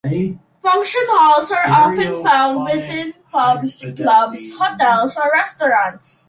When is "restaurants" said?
5.31-6.19